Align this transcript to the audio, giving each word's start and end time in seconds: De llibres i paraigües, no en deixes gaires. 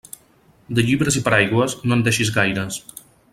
De 0.79 0.85
llibres 0.87 1.17
i 1.21 1.23
paraigües, 1.27 1.75
no 1.91 1.99
en 1.99 2.03
deixes 2.09 2.33
gaires. 2.39 2.81